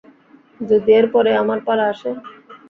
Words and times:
যদি 0.59 0.89
এরপরে 0.99 1.31
আমার 1.41 1.59
পালা 1.67 1.85
আসে? 1.93 2.11